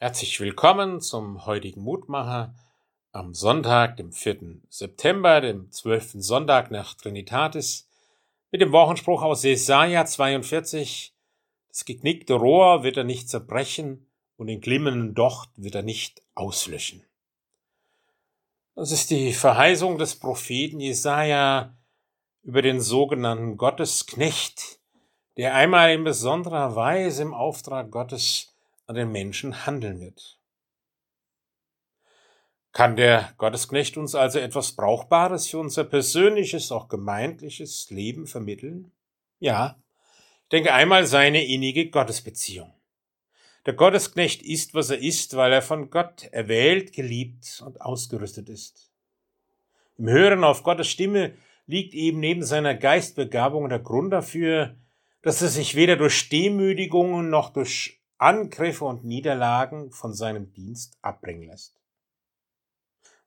[0.00, 2.52] Herzlich willkommen zum heutigen Mutmacher
[3.12, 4.60] am Sonntag, dem 4.
[4.68, 6.16] September, dem 12.
[6.16, 7.88] Sonntag nach Trinitatis,
[8.50, 11.14] mit dem Wochenspruch aus Jesaja 42.
[11.68, 17.04] Das geknickte Rohr wird er nicht zerbrechen und den glimmenden Docht wird er nicht auslöschen.
[18.74, 21.78] Das ist die Verheißung des Propheten Jesaja
[22.42, 24.80] über den sogenannten Gottesknecht,
[25.36, 28.53] der einmal in besonderer Weise im Auftrag Gottes
[28.86, 30.38] an den Menschen handeln wird.
[32.72, 38.90] Kann der Gottesknecht uns also etwas Brauchbares für unser persönliches, auch gemeindliches Leben vermitteln?
[39.38, 39.78] Ja,
[40.42, 42.74] ich denke einmal seine innige Gottesbeziehung.
[43.66, 48.90] Der Gottesknecht ist, was er ist, weil er von Gott erwählt, geliebt und ausgerüstet ist.
[49.96, 51.34] Im Hören auf Gottes Stimme
[51.66, 54.76] liegt eben neben seiner Geistbegabung der Grund dafür,
[55.22, 61.48] dass er sich weder durch Demütigungen noch durch Angriffe und Niederlagen von seinem Dienst abbringen
[61.48, 61.78] lässt.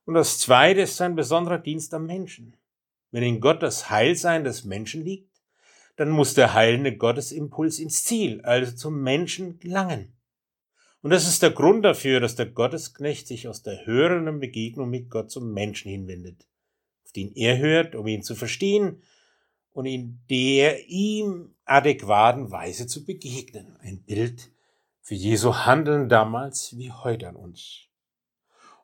[0.04, 2.56] Und das zweite ist sein besonderer Dienst am Menschen.
[3.12, 5.40] Wenn in Gott das Heilsein des Menschen liegt,
[5.94, 10.16] dann muss der heilende Gottesimpuls ins Ziel, also zum Menschen gelangen.
[11.00, 15.10] Und das ist der Grund dafür, dass der Gottesknecht sich aus der hörenden Begegnung mit
[15.10, 16.48] Gott zum Menschen hinwendet,
[17.04, 19.00] auf den er hört, um ihn zu verstehen
[19.70, 23.76] und in der ihm adäquaten Weise zu begegnen.
[23.80, 24.50] Ein Bild
[25.08, 27.86] für Jesu Handeln damals wie heute an uns.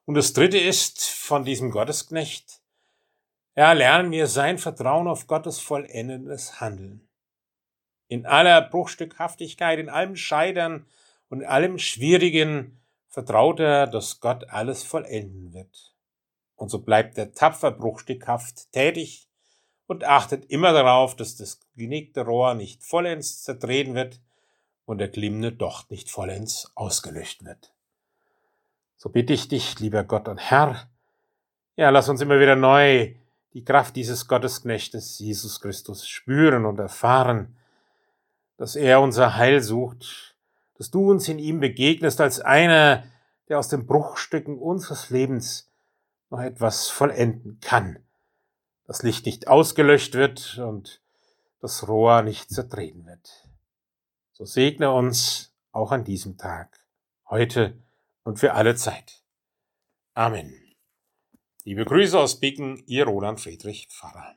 [0.07, 2.63] Und das dritte ist von diesem Gottesknecht,
[3.55, 7.07] ja, lernen wir sein Vertrauen auf Gottes vollendendes Handeln.
[8.09, 10.87] In aller Bruchstückhaftigkeit, in allem Scheitern
[11.29, 15.95] und allem Schwierigen vertraut er, dass Gott alles vollenden wird.
[16.55, 19.29] Und so bleibt er tapfer bruchstückhaft tätig
[19.87, 24.21] und achtet immer darauf, dass das genickte Rohr nicht vollends zertreten wird,
[24.87, 27.73] und der glimmende Docht nicht vollends ausgelöscht wird.
[28.97, 30.89] So bitte ich dich, lieber Gott und Herr,
[31.77, 33.15] ja, lass uns immer wieder neu
[33.53, 37.57] die Kraft dieses Gottesknechtes Jesus Christus spüren und erfahren,
[38.57, 40.37] dass er unser Heil sucht,
[40.77, 43.05] dass du uns in ihm begegnest als einer,
[43.49, 45.71] der aus den Bruchstücken unseres Lebens
[46.31, 47.99] noch etwas vollenden kann,
[48.87, 51.01] das Licht nicht ausgelöscht wird und
[51.61, 53.49] das Rohr nicht zertreten wird.
[54.37, 56.85] So segne uns auch an diesem Tag,
[57.31, 57.81] heute
[58.25, 59.23] und für alle Zeit.
[60.15, 60.53] Amen.
[61.63, 64.35] Liebe Grüße aus Bicken, Ihr Roland Friedrich Pfarrer.